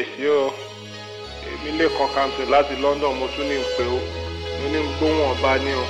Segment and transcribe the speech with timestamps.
[0.00, 0.52] kábíyèsí o.
[1.46, 3.98] Èmi lè kan kamsi láti London mo tún ní ń pè ó.
[4.60, 5.84] Mo ní ń gbóhùn ọba ní o.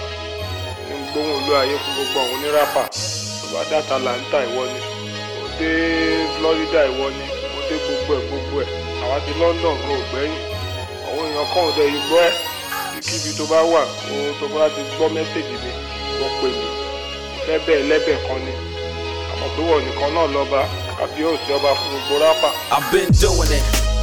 [0.89, 2.83] Ní ń gbóhùn olú ayé fún gbogbo àwọn oníràpà.
[3.53, 4.81] Bá dé Atlanta ìwọ ni.
[5.41, 5.71] Mo dé
[6.37, 7.25] Florida ìwọ ni.
[7.55, 8.69] Mo dé gbogbo ẹ̀ gbogbo ẹ̀.
[9.05, 10.39] Àwa ti London kò gbẹ́yìn.
[11.09, 12.33] Àwọn èèyàn kan ò dẹ̀ yìí gbọ́ ẹ̀.
[13.39, 15.71] Tó bá wà kó tó bá ti gbọ́ mẹ́sẹ̀gì mi
[16.19, 16.67] kó pè mí.
[17.47, 18.53] Fẹ́ bẹ́ẹ̀ kan ni.
[19.33, 20.61] Àmọ́ pé wọ́n nìkan náà lọ́ba
[21.05, 22.49] àbí òsì ọba fún gbogbo rápà.
[22.75, 23.80] I've been doing it.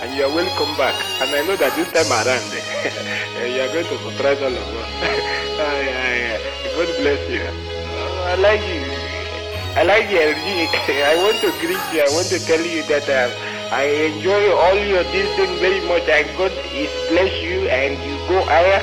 [0.00, 0.94] and you are welcome back.
[1.20, 2.46] And I know that this time around,
[3.54, 4.90] you are going to surprise all of us.
[5.58, 6.76] yeah, yeah.
[6.76, 7.42] God bless you.
[8.28, 8.98] I like you.
[9.78, 10.22] I like your
[11.06, 12.02] I want to greet you.
[12.02, 16.02] I want to tell you that uh, I enjoy all your this thing very much.
[16.08, 18.82] And God is bless you and you go higher.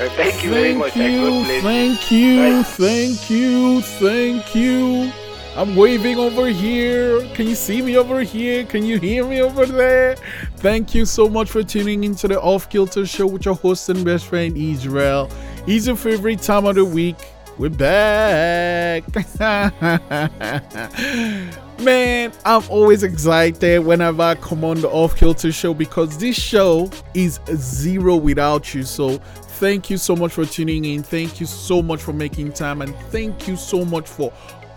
[0.00, 0.96] Uh, thank you thank very much.
[0.96, 2.62] You, thank you, you.
[2.64, 5.12] thank you, thank you.
[5.54, 7.20] I'm waving over here.
[7.34, 8.64] Can you see me over here?
[8.64, 10.16] Can you hear me over there?
[10.56, 14.02] Thank you so much for tuning into the Off Kilter Show with your host and
[14.02, 15.28] best friend Israel.
[15.66, 17.16] It's your favorite time of the week.
[17.58, 19.04] We're back.
[21.78, 26.90] Man, I'm always excited whenever I come on the Off Kilter Show because this show
[27.12, 28.84] is zero without you.
[28.84, 31.02] So thank you so much for tuning in.
[31.02, 32.80] Thank you so much for making time.
[32.80, 34.32] And thank you so much for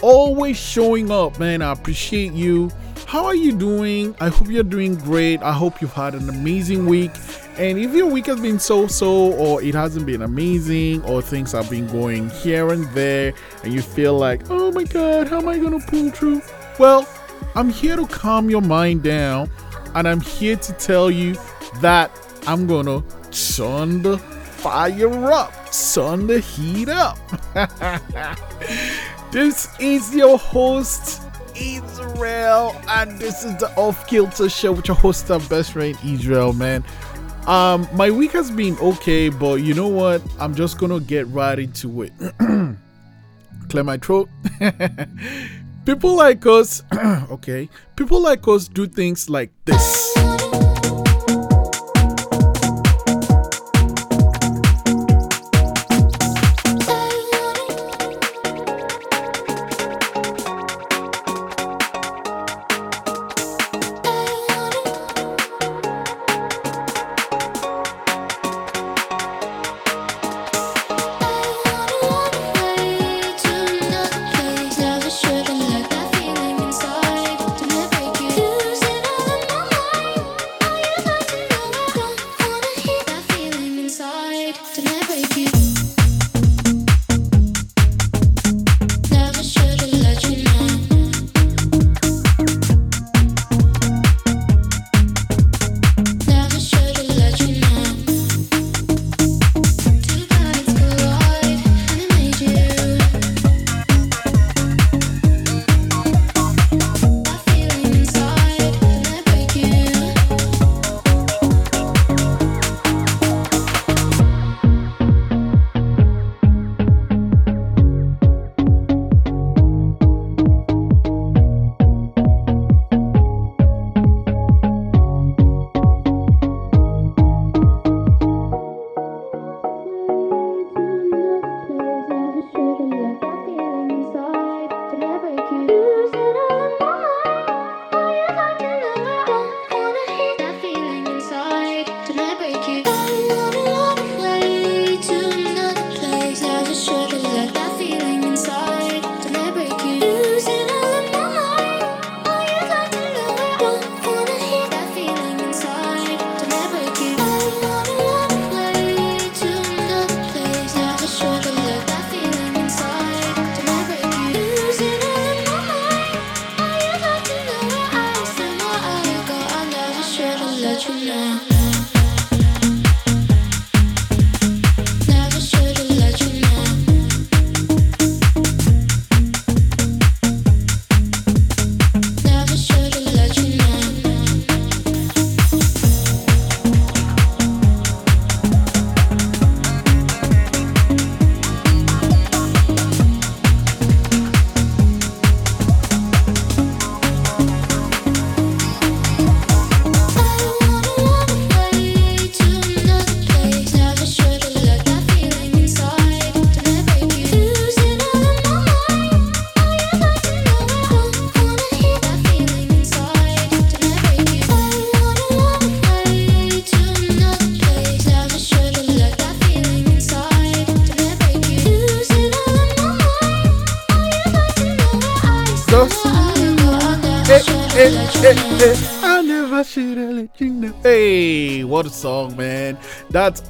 [0.05, 1.63] always showing up, man.
[1.63, 2.69] I appreciate you.
[3.07, 4.15] How are you doing?
[4.19, 5.41] I hope you're doing great.
[5.41, 7.09] I hope you've had an amazing week.
[7.57, 11.53] And if your week has been so so, or it hasn't been amazing, or things
[11.53, 13.33] have been going here and there,
[13.63, 16.43] and you feel like, oh my god, how am I gonna pull through?
[16.77, 17.07] Well,
[17.55, 19.49] I'm here to calm your mind down,
[19.95, 21.35] and I'm here to tell you
[21.81, 22.11] that
[22.45, 23.01] I'm gonna
[23.31, 27.17] turn the fire up, turn the heat up.
[29.35, 31.21] This is your host,
[31.57, 36.53] Israel, and this is the Off Kilter Show with your host and best friend Israel,
[36.53, 36.85] man.
[37.45, 40.21] Um, my week has been okay, but you know what?
[40.39, 42.13] I'm just gonna get right into it.
[43.67, 44.29] Clear my throat.
[45.85, 46.81] people like us,
[47.29, 47.67] okay,
[47.97, 50.14] people like us do things like this.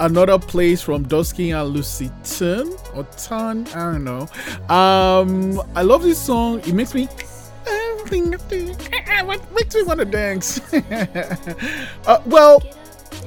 [0.05, 3.67] Another place from Dusky and Lucy Turn or Turn.
[3.67, 4.27] I don't know.
[4.69, 6.59] Um, I love this song.
[6.59, 7.07] It makes me
[9.25, 10.61] what makes me want to dance?
[12.07, 12.59] uh, well,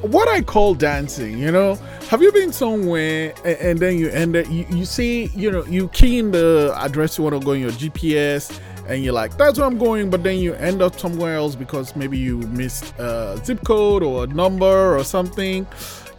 [0.03, 1.75] what I call dancing, you know,
[2.09, 5.65] have you been somewhere and, and then you end up, you, you see, you know,
[5.67, 9.37] you key in the address you want to go in your GPS and you're like,
[9.37, 12.97] that's where I'm going, but then you end up somewhere else because maybe you missed
[12.99, 15.67] a zip code or a number or something.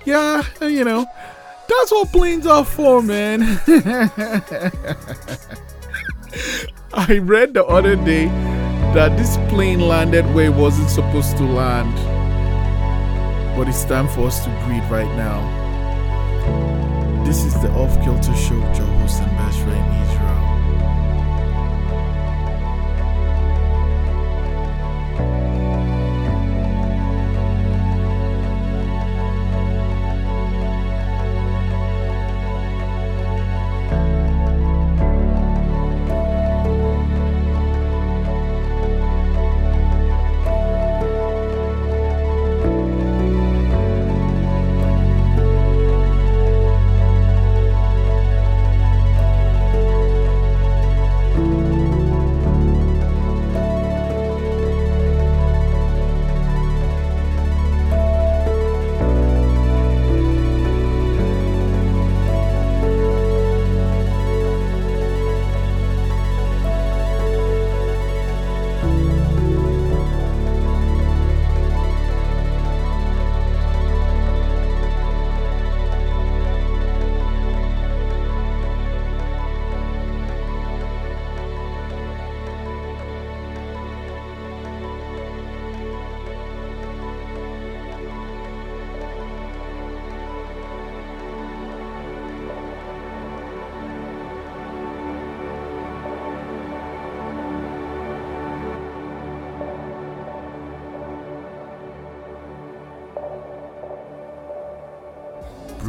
[0.06, 1.06] Yeah, you know,
[1.68, 3.42] that's what planes are for, man.
[6.94, 8.26] I read the other day
[8.94, 11.96] that this plane landed where it wasn't supposed to land.
[13.56, 15.40] But it's time for us to breathe right now.
[17.26, 18.99] This is the Off Kilter Show, your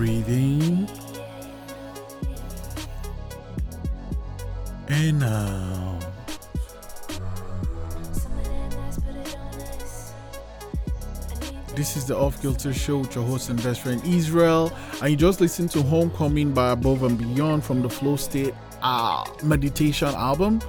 [0.00, 0.88] breathing
[4.88, 6.00] and out.
[11.76, 15.18] This is the Off Kilter Show with your host and best friend Israel, and you
[15.18, 20.62] just listened to Homecoming by Above and Beyond from the Flow State uh, Meditation album.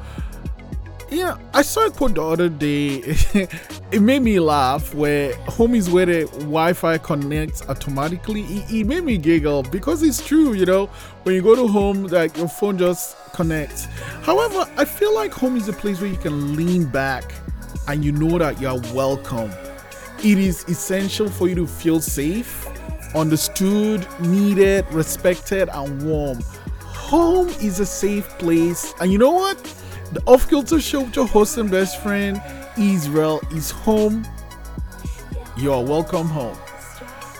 [1.09, 3.15] Yeah, I saw it put the other day.
[3.91, 8.43] it made me laugh where home is where the Wi-Fi connects automatically.
[8.43, 10.85] It, it, made me giggle because it's true, you know.
[11.23, 13.85] When you go to home, like your phone just connects.
[14.23, 17.33] However, I feel like home is a place where you can lean back
[17.89, 19.51] and you know that you're welcome.
[20.19, 22.67] It is essential for you to feel safe,
[23.13, 26.39] understood, needed, respected, and warm.
[26.79, 29.57] Home is a safe place, and you know what?
[30.13, 32.41] The Off Kilter Show with your host and best friend
[32.77, 34.25] Israel is home.
[35.57, 36.57] You are welcome home.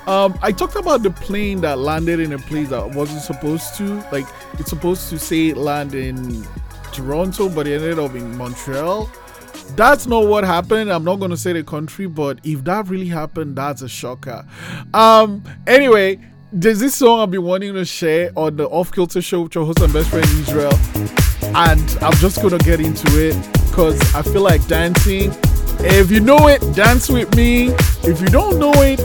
[0.07, 4.03] Um, I talked about the plane that landed in a place that wasn't supposed to.
[4.11, 6.45] Like it's supposed to say land in
[6.91, 9.09] Toronto, but it ended up in Montreal.
[9.75, 10.91] That's not what happened.
[10.91, 14.45] I'm not gonna say the country, but if that really happened, that's a shocker.
[14.93, 16.19] Um, anyway,
[16.51, 19.65] there's this song I've been wanting to share on the Off Kilter Show with your
[19.65, 20.77] host and best friend Israel
[21.55, 25.31] and I'm just gonna get into it because I feel like dancing.
[25.79, 27.69] If you know it, dance with me.
[28.03, 28.99] If you don't know it,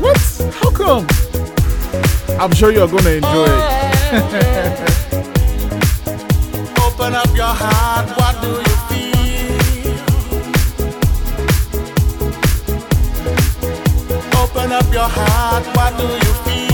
[0.00, 0.18] what?
[0.54, 1.06] How come?
[2.40, 3.62] I'm sure you're gonna enjoy it.
[6.84, 9.94] Open up your heart, what do you feel?
[14.42, 16.67] Open up your heart, what do you feel?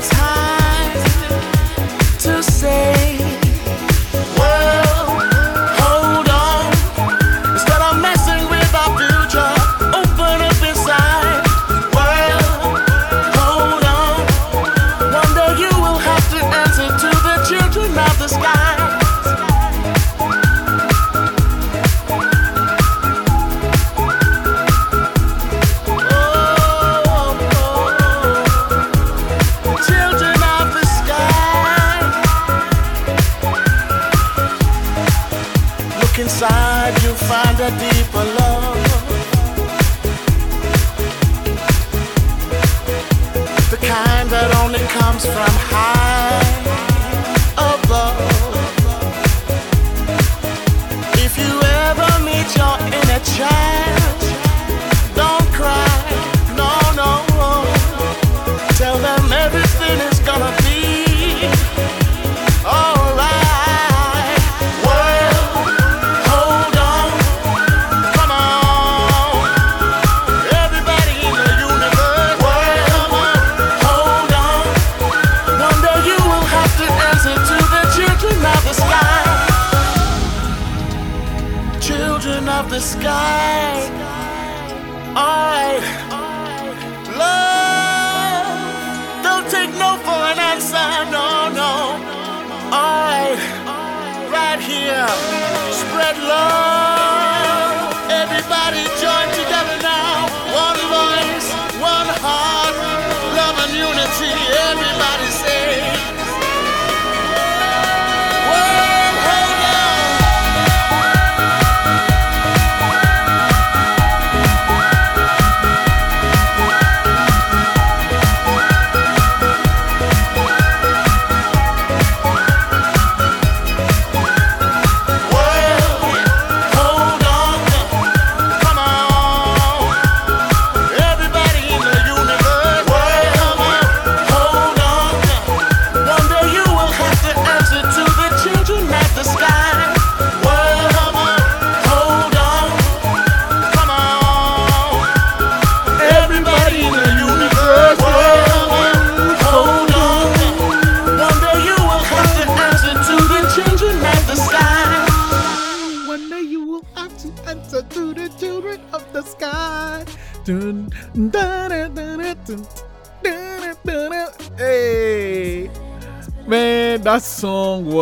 [0.00, 0.92] Time
[2.18, 3.15] to say,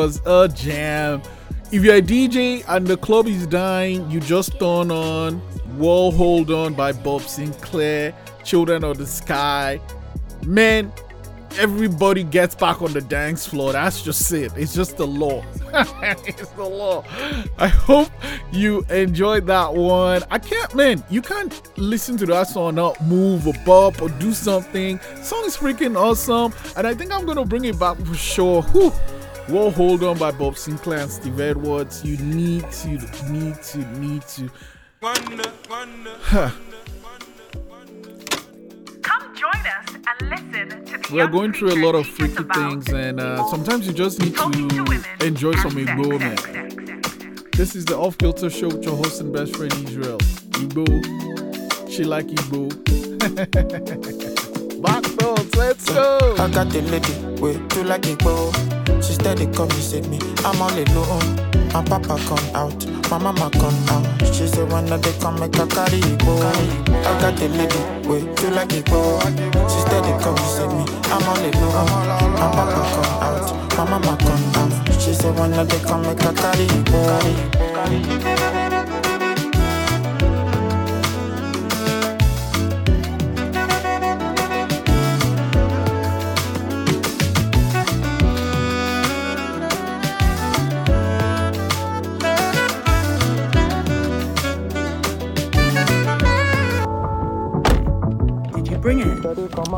[0.04, 1.22] was a jam.
[1.72, 5.40] If you're a DJ and the club is dying, you just turn on
[5.78, 9.80] World Hold On by Bob Sinclair, Children of the Sky.
[10.44, 10.92] Man,
[11.58, 13.72] everybody gets back on the dance floor.
[13.72, 14.52] That's just it.
[14.56, 15.42] It's just the law.
[16.26, 17.02] it's the law.
[17.56, 18.10] I hope
[18.52, 20.22] you enjoyed that one.
[20.30, 21.02] I can't, man.
[21.08, 25.00] You can't listen to that song not move or bop or do something.
[25.22, 28.60] Song is freaking awesome, and I think I'm gonna bring it back for sure.
[28.64, 28.92] Whew.
[29.46, 32.02] Well, hold on by Bob Sinclair and Steve Edwards.
[32.02, 32.88] You need to,
[33.30, 34.50] need to, need to.
[39.02, 42.44] Come join us and listen to the We're going through a lot of teach freaky
[42.54, 47.50] things, and uh, sometimes you just need to to enjoy some and sex, Igbo.
[47.54, 50.16] This is the Off Kilter Show with your host and best friend Israel.
[50.56, 51.90] Igbo.
[51.90, 52.72] She like Igbo.
[54.82, 56.34] Back thoughts, let's go.
[56.38, 58.50] I got the lady, wait, do like it, bro.
[59.02, 60.18] She steady come and save me.
[60.44, 61.36] I'm all alone.
[61.72, 64.06] My papa come out, my mama come out.
[64.32, 66.38] She say when they come make a carry bro.
[66.38, 69.18] I got the lady, wait, do like it, bro.
[69.68, 70.84] She steady come and save me.
[71.10, 71.88] I'm all alone.
[72.34, 73.46] My papa come out,
[73.76, 74.72] my mama come out.
[75.00, 78.63] She say when they come make a carry bro.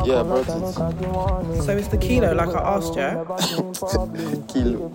[0.05, 1.63] Yeah, I brought it.
[1.63, 4.45] So it's the kilo, like I asked you.
[4.49, 4.93] Kilo.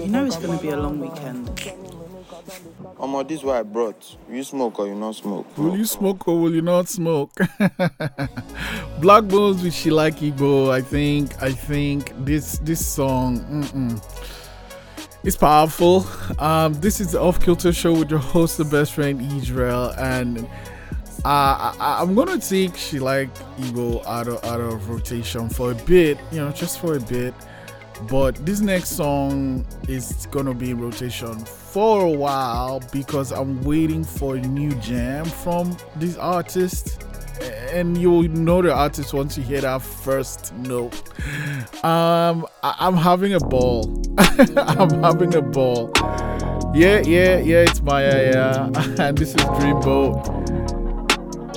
[0.00, 1.46] You know it's going to be a long weekend.
[2.98, 4.16] Omo, this is what I brought.
[4.30, 5.58] You smoke or you not smoke?
[5.58, 7.34] Will you smoke or will you not smoke?
[9.00, 10.70] Blaqbonez with She Like Igbo.
[10.70, 14.00] I think, I think this this song mm-mm,
[15.24, 16.06] is powerful.
[16.38, 20.48] Um, this is the Off Kilter Show with your host, the best friend Israel, and
[21.26, 25.74] uh, I, I'm gonna take She Like Igbo out of out of rotation for a
[25.74, 27.34] bit, you know, just for a bit.
[28.08, 34.04] But this next song is gonna be in rotation for a while because I'm waiting
[34.04, 37.02] for a new jam from this artist.
[37.72, 40.94] And you'll know the artist once you hear that first note.
[41.84, 44.02] Um, I- I'm having a ball.
[44.18, 45.90] I'm having a ball.
[46.74, 48.94] Yeah, yeah, yeah, it's Maya, yeah.
[49.08, 50.55] And this is Dreamboat.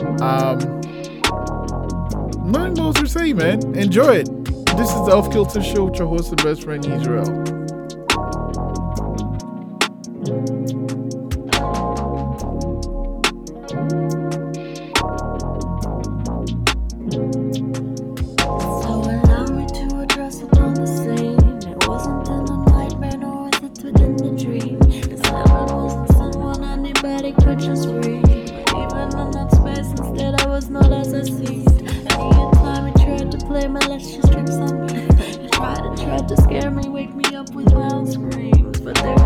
[0.02, 0.60] Um,
[2.52, 3.76] nothing else to say, man.
[3.76, 4.46] Enjoy it.
[4.78, 7.60] This is the Off Kilter Show with your host and best friend Israel.
[36.30, 38.80] To scare me, wake me up with loud screams.
[38.82, 39.19] But there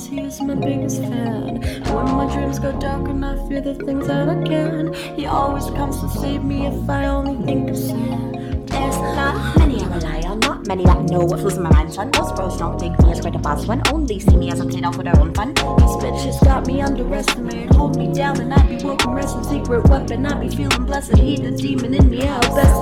[0.00, 1.62] cause he is my biggest fan.
[1.62, 5.26] And when my dreams go dark and I fear the things that I can, he
[5.26, 8.68] always comes to save me if I only think of sand.
[8.68, 11.70] There's not uh, many I rely on, not many that know what flows in my
[11.70, 12.10] mind, son.
[12.16, 14.68] Most bros don't take me as quite a boss one, only see me as a
[14.68, 15.54] kid off with their own fun.
[15.54, 20.24] These bitches got me underestimated, hold me down and I be woken, resting secret weapon.
[20.24, 22.79] I be feeling blessed, he the demon in me, I'll best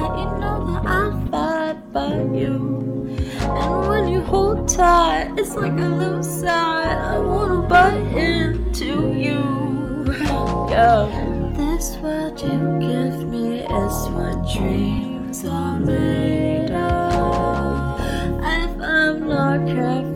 [0.00, 2.54] You know that I'll fight by you.
[3.40, 6.96] And when you hold tight, it's like a loose side.
[7.14, 9.40] I wanna bite into you.
[10.72, 11.08] Yo.
[11.56, 18.00] This world you give me is what dreams are made of.
[18.42, 20.09] If I'm not careful,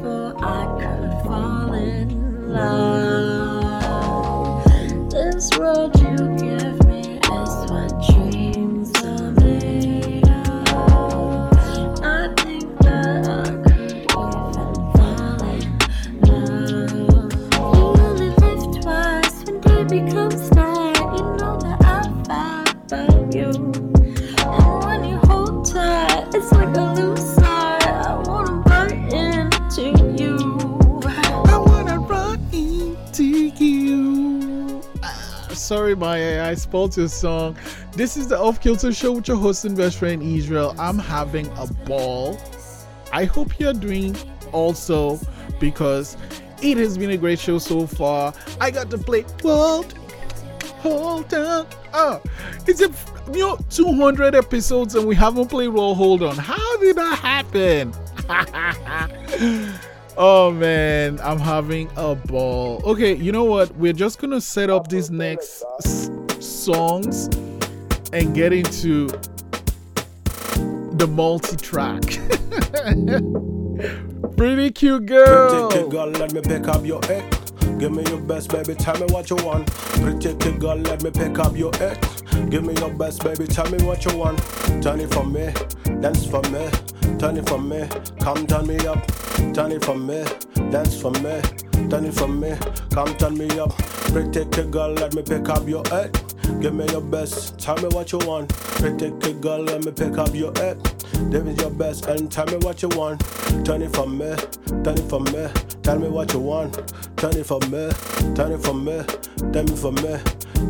[35.64, 37.56] sorry, Maya, I spoiled your song.
[37.92, 40.74] This is the Off Kilter Show with your host and best friend Israel.
[40.78, 42.38] I'm having a ball.
[43.12, 44.14] I hope you're doing
[44.52, 45.18] also
[45.58, 46.18] because
[46.62, 48.34] it has been a great show so far.
[48.60, 49.94] I got to play Hold,
[50.80, 51.66] Hold on.
[51.94, 52.20] Oh, ah,
[52.66, 52.92] it's a
[53.32, 56.36] you know 200 episodes and we haven't played World Hold On.
[56.36, 57.94] How did that happen?
[60.16, 62.80] Oh man, I'm having a ball.
[62.84, 63.74] Okay, you know what?
[63.76, 67.26] We're just gonna set up these next s- songs
[68.12, 69.08] and get into
[70.96, 72.04] the multi-track.
[74.36, 75.68] Pretty cute girl.
[75.70, 77.00] Pretty girl, let me pick up your.
[77.84, 78.74] Give me your best, baby.
[78.74, 79.66] Tell me what you want.
[80.00, 82.00] Pretty girl, let me pick up your head.
[82.48, 83.46] Give me your best, baby.
[83.46, 84.38] Tell me what you want.
[84.82, 85.52] Turn it for me,
[86.00, 86.66] dance for me.
[87.18, 87.86] Turn it for me,
[88.20, 89.06] come turn me up.
[89.52, 90.24] Turn it for me,
[90.70, 91.40] dance for me.
[91.88, 92.56] Turn it for me,
[92.92, 93.76] come turn me up.
[94.12, 96.12] Pretty girl, let me pick up your head.
[96.60, 98.48] Give me your best, tell me what you want.
[98.50, 100.78] Pretty girl, let me pick up your head.
[101.30, 103.20] Give me your best and tell me what you want.
[103.64, 104.34] Turn it for me,
[104.82, 105.48] turn it for me.
[105.82, 106.92] Tell me what you want.
[107.16, 107.90] Turn it for me,
[108.34, 109.02] turn it for me.
[109.52, 110.18] Tell me for me.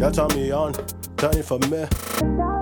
[0.00, 0.72] Y'all turn me on.
[1.16, 2.53] Turn it for me.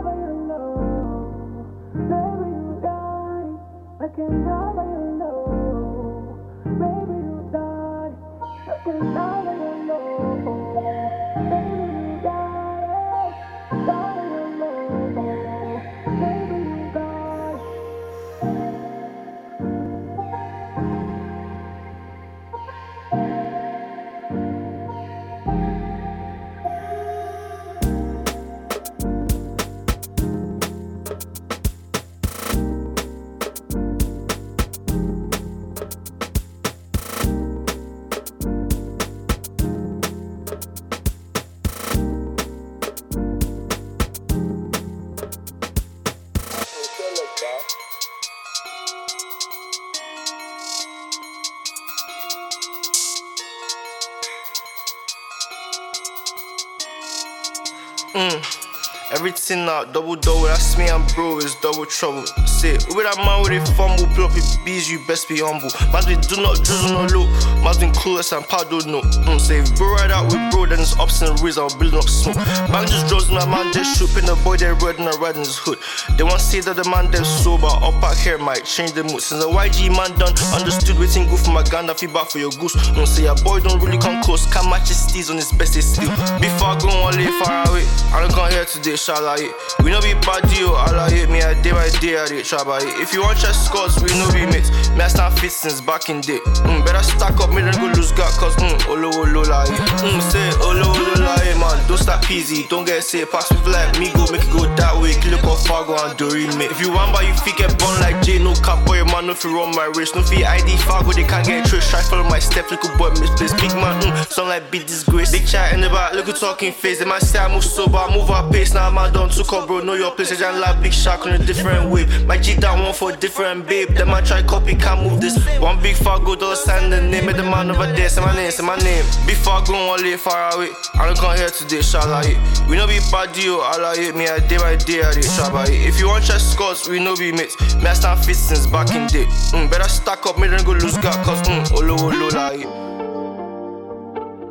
[59.33, 62.27] Everything out, double double, that's me and bro, it's double trouble.
[62.45, 65.73] Say, with that man with a fumble, up his bees, you best be humble.
[65.89, 67.25] Man, we do not drizzle no low.
[67.65, 69.01] Man, been clueless and paddle no.
[69.25, 71.97] Mm, say, if bro ride out with bro, then it's ups and rears, I'll build
[71.97, 72.37] up smoke.
[72.69, 74.77] Man just draws in that man, they shoot in the boy, they I
[75.17, 75.81] ride in his hood.
[76.21, 79.01] They want to say that the man, they sober, up out here might change the
[79.01, 79.25] mood.
[79.25, 82.37] Since the YG man done, understood waiting good for my gun, I feel back for
[82.37, 82.77] your goose.
[82.93, 85.73] Don't say, a boy don't really come close, can't match his steez on his best,
[85.73, 86.13] they steal.
[86.37, 89.83] Before I go on, lay far away, I don't come here today, shall I?
[89.83, 91.31] We know be bad deal, I like it.
[91.31, 92.95] Me, I day by day, I did try by it.
[93.01, 94.71] If you want chess scores, we know we mates.
[94.91, 96.39] Me, I stand fit since back in day.
[96.67, 99.71] Mm, better stack up, me then go lose gut, cause mm, olo olo like
[100.03, 101.79] Mm, say olo olo like man.
[101.89, 104.95] Don't stop peasy, don't get say pass with like me, go make it go that
[105.01, 105.15] way.
[105.21, 106.71] Kill up Fargo and Dory, mate.
[106.71, 109.27] If you want, but you feet get bun like J, no cap boy, man.
[109.27, 111.89] No fi run my race, no fi ID Fargo, they can't get trace.
[111.91, 113.55] Try follow my steps, little boy, misplace.
[113.55, 115.31] Big man, mm, sound like big disgrace.
[115.31, 116.99] Big chat in the back, look at talking face.
[116.99, 118.75] They might say I move sober, I move up pace.
[118.75, 119.81] Now man done took up, bro.
[119.81, 122.27] Know your place, I like big shark on a different wave.
[122.27, 123.91] My G down one for a different babe.
[123.91, 125.37] Then I try copy, can't move this.
[125.59, 128.09] One big Fargo, dollar sign the name of the man over there.
[128.09, 129.05] Say my name, say my name.
[129.27, 130.71] Big Fargo, one lay far away.
[130.95, 132.69] I don't come here today, shall I it?
[132.69, 134.17] We know be bad deal, I like it.
[134.17, 135.87] Me, I day by day, I did try by it.
[135.87, 137.57] If you want chess scores, we know be mates.
[137.77, 139.27] Me, I stand fit since back in day.
[139.53, 142.67] Mm, better stack up, me then go lose gut, cause mm, olo olo like it.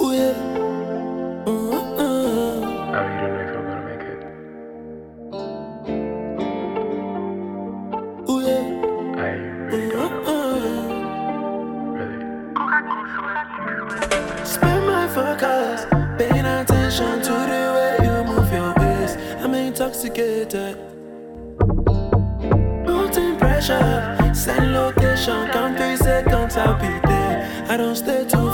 [0.02, 1.47] Ooh, yeah.
[1.47, 1.81] Ooh,
[16.91, 19.17] attention to the way you move your waist.
[19.39, 20.77] I'm intoxicated.
[22.86, 27.65] Putting pressure, send location, count three seconds, I'll be there.
[27.69, 28.51] I don't stay too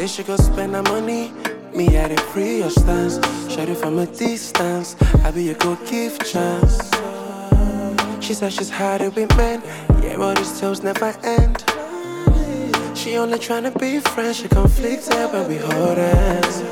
[0.00, 1.30] Say she go spend her money.
[1.74, 3.16] Me had it free your stance.
[3.52, 4.96] Shot it from a distance.
[5.22, 6.90] I be a good gift chance.
[8.18, 9.60] She said she's had it with men.
[10.02, 11.62] Yeah, but these tales never end.
[12.96, 14.38] She only tryna be friends.
[14.38, 16.62] She conflicted when we hold hands.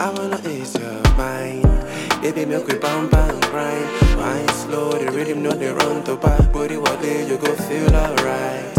[0.00, 1.68] I wanna ease your mind.
[2.22, 4.16] Baby, milk with bam bam grind.
[4.16, 6.50] Wine slow, the rhythm know they run to back.
[6.52, 8.78] Booty what day you go feel alright.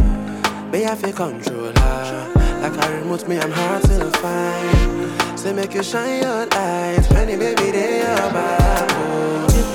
[0.71, 2.44] May I feel controller.
[2.73, 5.39] I remote me, I'm hard to find.
[5.39, 7.05] So make you shine your light.
[7.11, 8.89] Penny baby, they are back.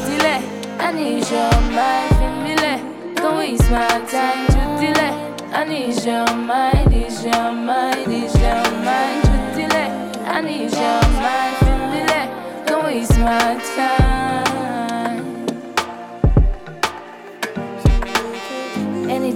[0.07, 0.43] Delay,
[0.79, 3.15] I need your mind, family.
[3.15, 5.15] Don't waste my time to delay.
[5.53, 9.91] I need your mind, need your mind, need your mind delay.
[10.27, 12.67] I need your mind, family.
[12.67, 14.30] Don't waste my time.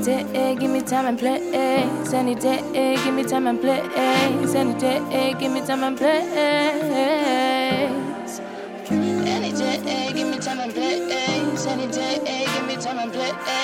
[0.04, 1.40] Day, give me time and play.
[2.12, 2.60] Any day,
[3.04, 3.80] give me time and play.
[4.54, 6.20] Any day, give me time and play.
[8.90, 11.00] Any day, give me time and play.
[11.66, 13.63] Any day, give me time and play.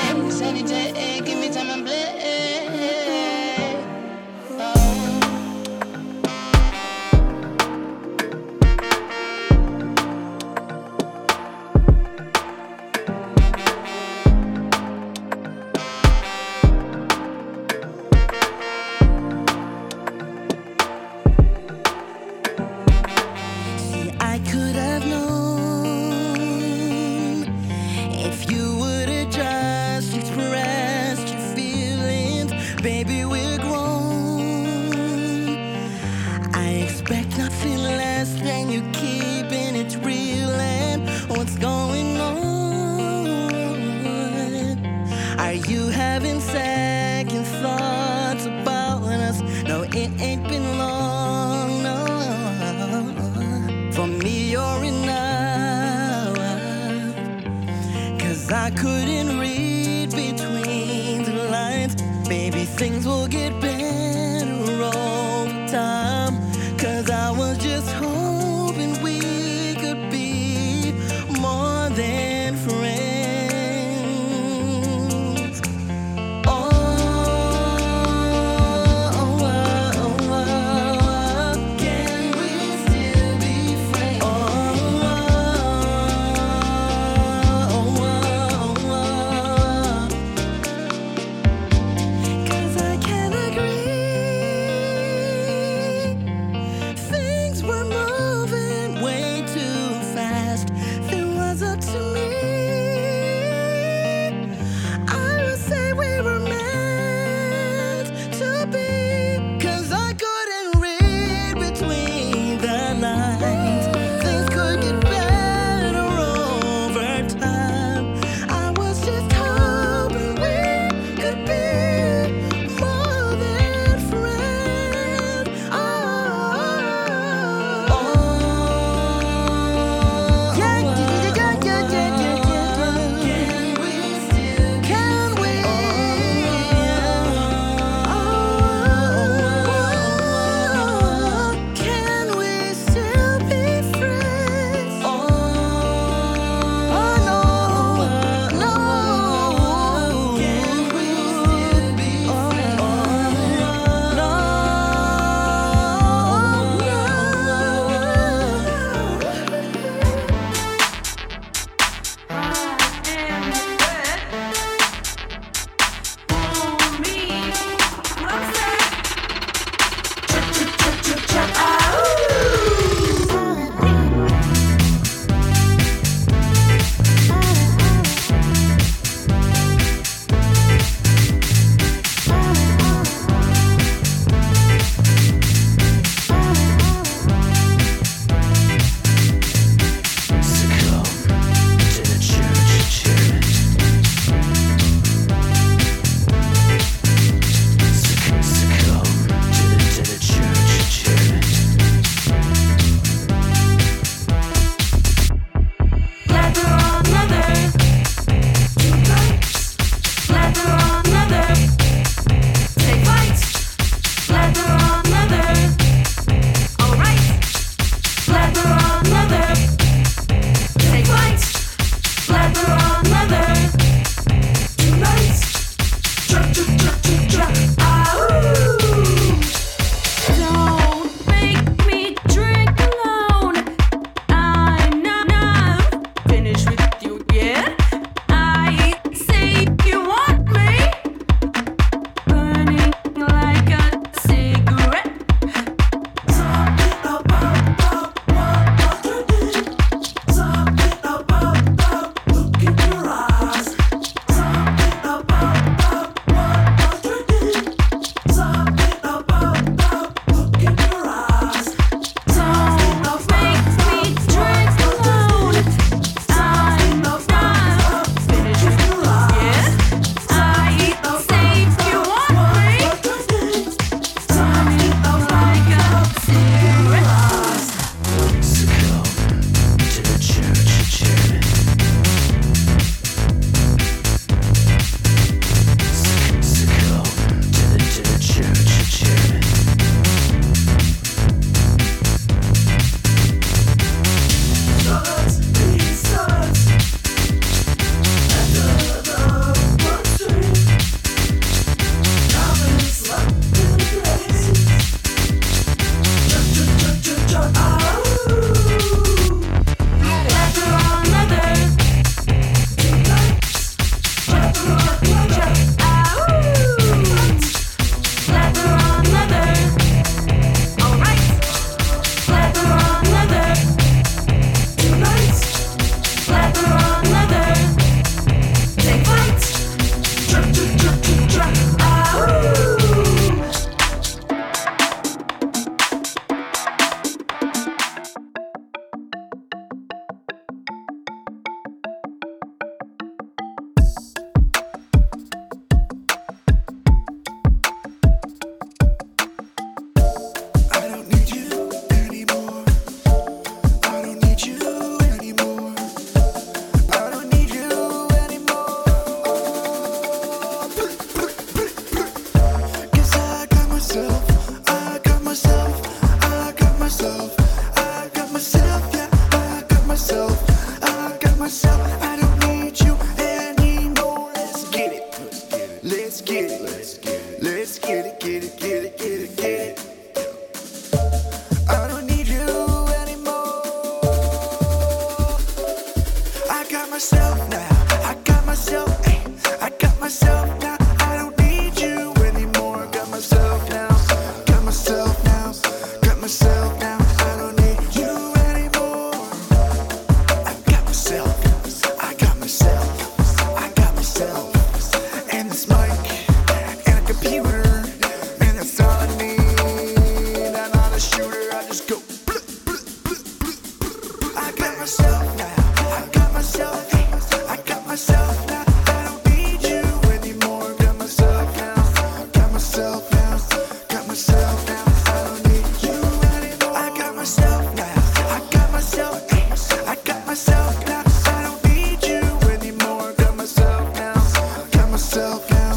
[435.10, 435.76] Myself now.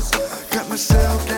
[0.52, 1.33] Got myself now.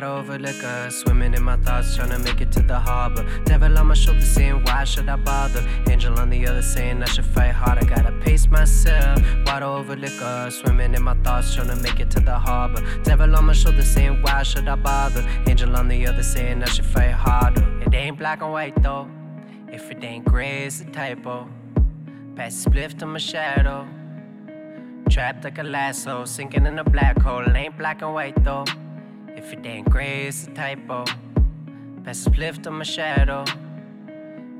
[0.00, 0.90] Myself, wide over liquor.
[0.90, 3.24] Swimming in my thoughts, trying to make it to the harbor.
[3.44, 5.64] Devil on my shoulder saying, Why should I bother?
[5.88, 7.80] Angel on the other saying, I should fight harder.
[7.80, 10.50] I gotta pace myself, wide over liquor.
[10.50, 12.82] Swimming in my thoughts, trying to make it to the harbor.
[13.02, 15.26] Devil on my shoulder saying, Why should I bother?
[15.46, 17.64] Angel on the other saying, I should fight harder.
[17.82, 19.08] It ain't black and white though.
[19.70, 21.48] If it ain't gray, it's a typo.
[22.36, 23.86] Pass spliff to my shadow.
[25.10, 27.40] Trapped like a lasso, sinking in a black hole.
[27.40, 28.64] It ain't black and white though.
[29.48, 31.06] If it ain't gray, it's a typo.
[32.04, 33.46] The spliff to my shadow.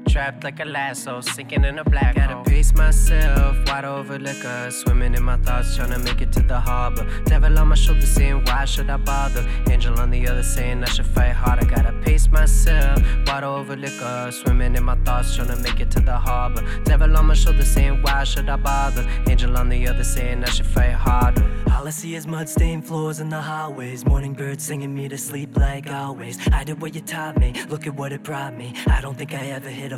[0.09, 2.45] Trapped like a lasso, sinking in a black Gotta hole.
[2.45, 4.71] pace myself, wide over liquor.
[4.71, 7.07] Swimming in my thoughts, trying to make it to the harbor.
[7.25, 9.47] Devil on my shoulder saying, Why should I bother?
[9.71, 11.67] Angel on the other saying, I should fight harder.
[11.67, 14.31] Gotta pace myself, wide over liquor.
[14.33, 16.63] Swimming in my thoughts, trying to make it to the harbor.
[16.85, 19.07] Devil on my shoulder saying, Why should I bother?
[19.29, 21.45] Angel on the other saying, I should fight harder.
[21.75, 24.05] All I see is mud stained floors in the hallways.
[24.05, 26.37] Morning birds singing me to sleep like always.
[26.49, 28.75] I did what you taught me, look at what it brought me.
[28.89, 29.98] I don't think I ever hit a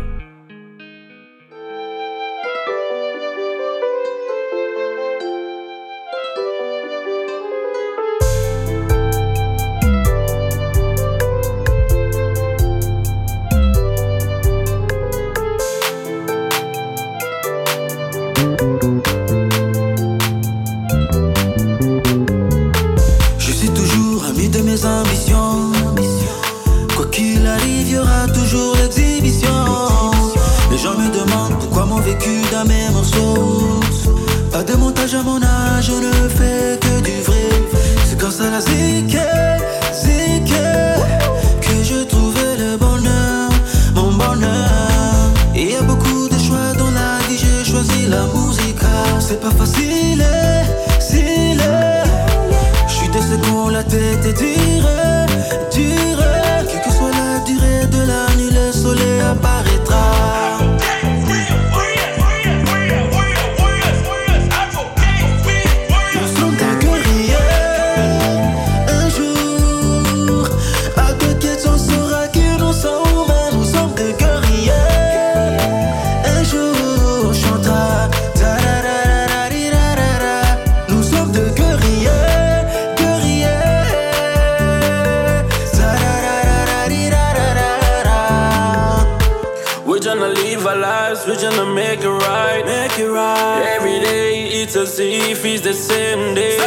[90.01, 92.65] Tryna live our lives, we're tryna make it right.
[92.65, 93.61] Make it right.
[93.75, 96.57] Every day it's as if it's the same day.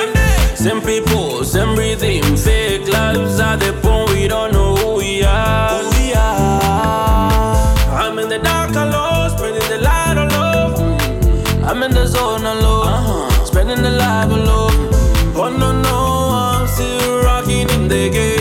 [0.55, 5.83] Same people, same breathing, fake lives at the point we don't know who we are.
[5.83, 7.55] Who we are.
[8.03, 10.79] I'm in the dark alone, spreading the light of love.
[10.79, 11.65] Mm.
[11.65, 14.93] I'm in the zone alone, spending the life alone.
[15.35, 15.99] Oh no no,
[16.31, 18.34] I'm still rocking in the game.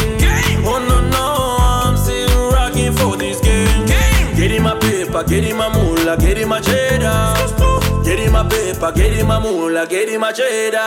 [6.44, 10.80] Moolah, getting my Get Getting my paper, getting my moolah, getting my cheddar.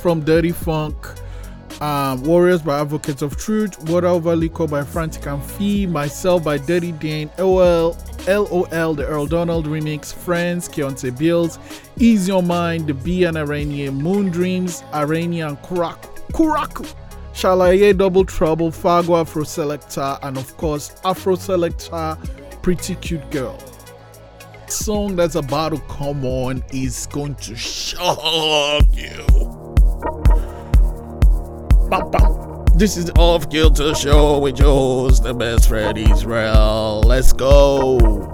[0.00, 0.94] from Dirty Phunk,
[1.82, 6.58] um, Warriors by Advocates of Truth, Water Over Liquor by Frantik and Phee, Myself by
[6.58, 7.96] Dirty Dane, LOL,
[8.26, 11.58] LOL, the Earl Donald remix, Friends, Keonte Beals,
[11.98, 16.94] Ease Your Mind, The B and Arenye, Moon Dreams, Arenye, Kuraaku, Kuraaku,
[17.32, 23.58] Shalaye Double Trouble, F$rgo Afro Selector, and of course, AfroSelecta, Pretty Cute Girl.
[24.66, 29.49] Song that's about to come on is going to shock you.
[32.72, 37.02] This is off kilter show with Joe's the best friend Israel.
[37.04, 38.29] Let's go.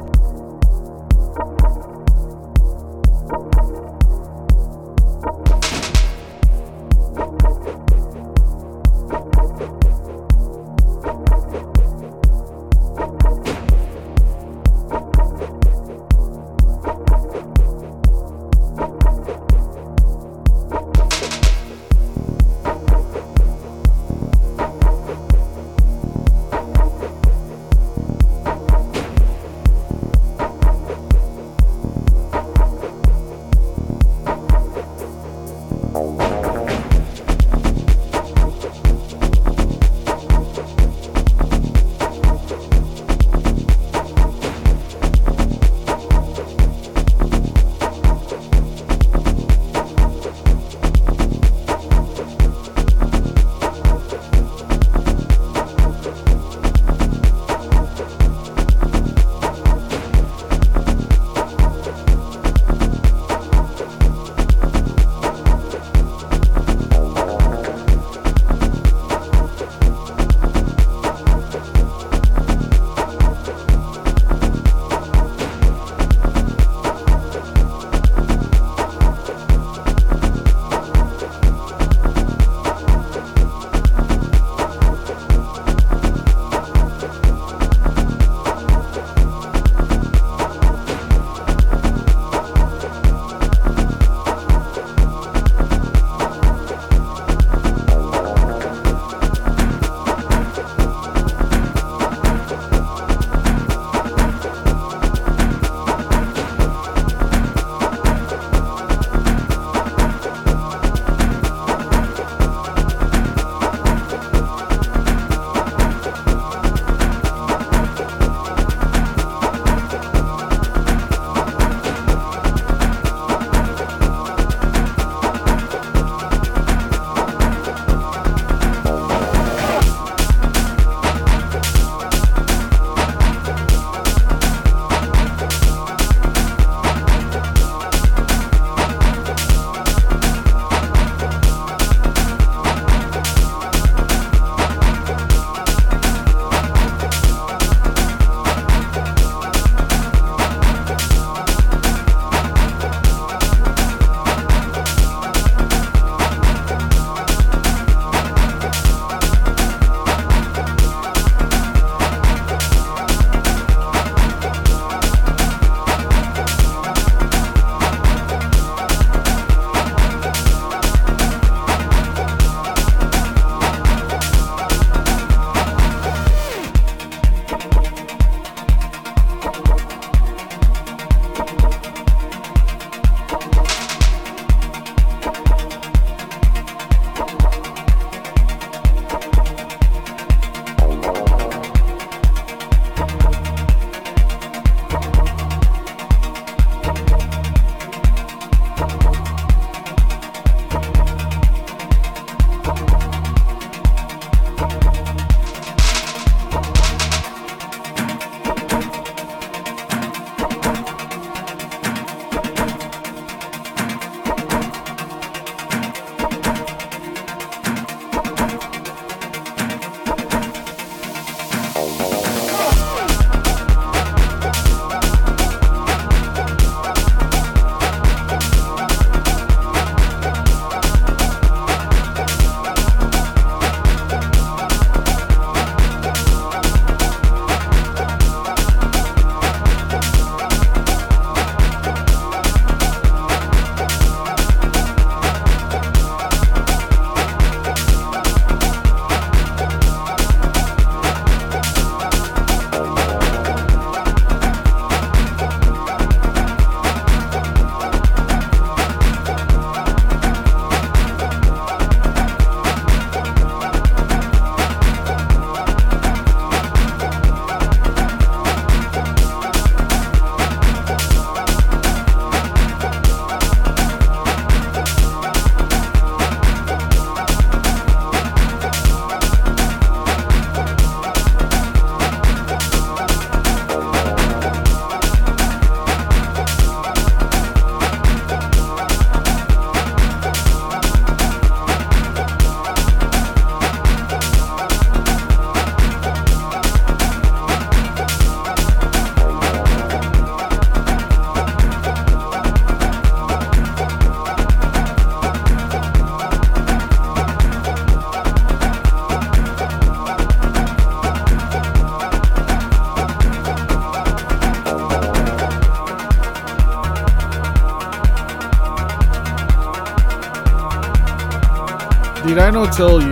[322.66, 323.08] Not tell you?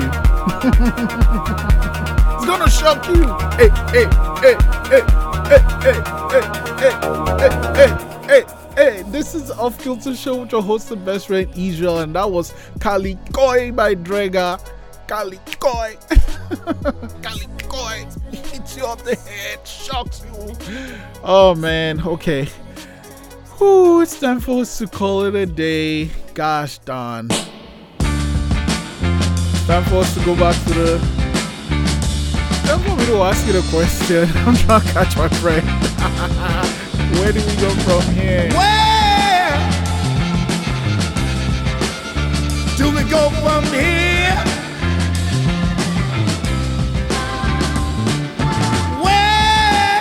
[2.34, 3.22] it's gonna shock you.
[3.54, 4.06] Hey, hey,
[4.42, 4.56] hey,
[4.90, 5.04] hey,
[5.46, 6.42] hey, hey,
[6.74, 7.90] hey, hey,
[8.26, 8.42] hey,
[8.74, 9.02] hey.
[9.12, 12.52] This is Off Kilter Show with your host and best friend Israel, and that was
[12.80, 14.58] Kali Koi by Drega.
[15.06, 15.96] Kali Koi.
[17.22, 18.06] Kali Koi.
[18.32, 20.56] Hits you off the head, shocks you.
[21.22, 22.46] Oh man, okay.
[23.58, 26.10] Whew, it's time for us to call it a day.
[26.34, 27.28] Gosh darn.
[29.66, 30.98] Time for us to go back to the.
[32.66, 34.28] Time for me to ask you the question.
[34.46, 35.66] I'm trying to catch my friend.
[37.18, 38.52] Where do we go from here?
[38.52, 39.56] Where
[42.76, 44.36] do we go from here?
[49.00, 50.00] Where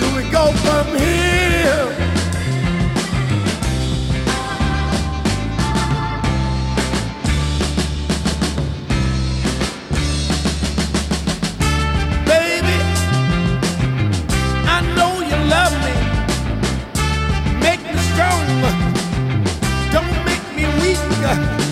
[0.00, 1.53] do we go from here?
[21.24, 21.63] Hallelujah.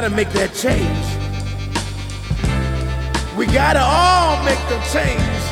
[0.00, 1.06] Gotta make that change.
[3.36, 5.42] We gotta all make the change.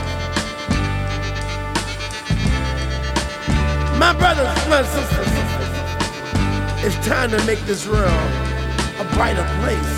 [4.01, 5.29] My brothers, my sisters,
[6.81, 8.09] it's time to make this world
[8.97, 9.93] a brighter place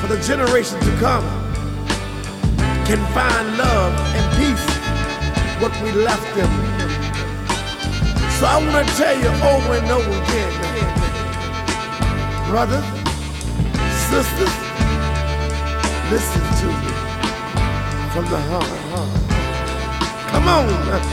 [0.00, 1.22] for the generation to come.
[2.90, 4.66] Can find love and peace
[5.62, 6.50] what we left them.
[8.34, 10.50] So I want to tell you over and over again,
[12.50, 12.97] brothers,
[14.10, 14.54] sisters,
[16.10, 16.92] listen to me
[18.12, 19.18] from the heart.
[20.30, 21.07] Come on.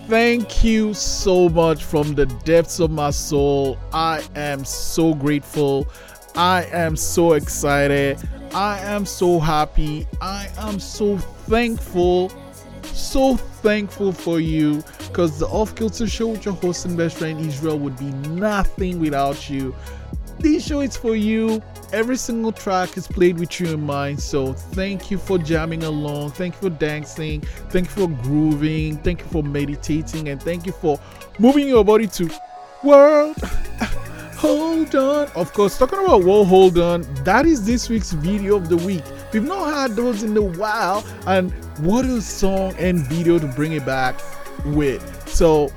[0.09, 3.79] Thank you so much from the depths of my soul.
[3.93, 5.89] I am so grateful.
[6.37, 8.19] I am so excited.
[8.53, 10.07] I am so happy.
[10.21, 12.31] I am so thankful.
[12.83, 17.41] So thankful for you because the Off Kilter Show with your host and best friend
[17.41, 19.75] Israel would be nothing without you.
[20.39, 21.63] This show is for you.
[21.95, 24.19] Every single track is played with you in mind.
[24.19, 26.33] So thank you for jamming along.
[26.33, 27.41] Thank you for dancing.
[27.71, 28.97] Thank you for grooving.
[28.99, 30.29] Thank you for meditating.
[30.29, 30.99] And thank you for
[31.39, 32.29] moving your body to
[32.83, 33.37] world.
[34.39, 35.29] Hold on.
[35.37, 39.05] Of course, talking about World Hold On, that is this week's video of the week.
[39.33, 43.73] We've not had those in a while, and what a song and video to bring
[43.73, 44.21] it back
[44.65, 45.29] with.
[45.29, 45.71] So,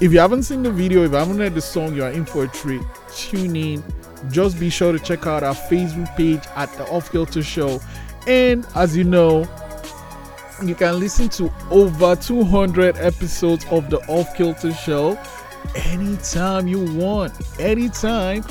[0.00, 2.24] if you haven't seen the video, if you haven't heard the song, you are in
[2.24, 2.82] for a treat.
[3.14, 3.84] Tune in.
[4.30, 7.80] Just be sure to check out our Facebook page at the Off Kilter Show.
[8.26, 9.48] And as you know,
[10.62, 15.18] you can listen to over 200 episodes of the Off Kilter Show
[15.74, 18.44] anytime you want, anytime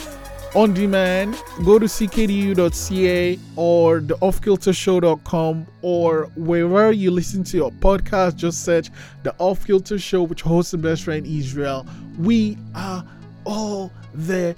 [0.55, 1.35] on demand.
[1.63, 8.35] Go to ckdu.ca or the offkiltershow.com or wherever you listen to your podcast.
[8.35, 8.89] Just search
[9.23, 11.85] the Off Kilter Show, which hosts the best friend Israel.
[12.17, 13.05] We are
[13.45, 14.55] all there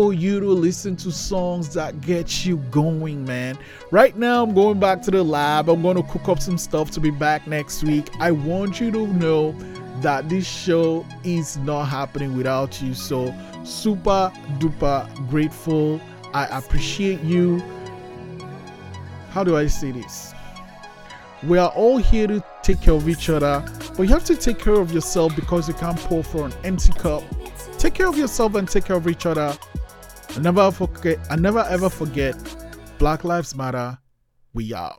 [0.00, 3.58] for you to listen to songs that get you going, man.
[3.90, 5.68] Right now, I'm going back to the lab.
[5.68, 8.08] I'm going to cook up some stuff to be back next week.
[8.18, 9.52] I want you to know
[10.00, 12.94] that this show is not happening without you.
[12.94, 16.00] So, super duper grateful.
[16.32, 17.62] I appreciate you.
[19.32, 20.32] How do I say this?
[21.42, 23.62] We are all here to take care of each other,
[23.98, 26.94] but you have to take care of yourself because you can't pour for an empty
[26.94, 27.22] cup.
[27.76, 29.54] Take care of yourself and take care of each other.
[30.34, 32.36] And never forget, and never ever forget,
[32.98, 33.98] Black Lives Matter.
[34.54, 34.98] We out.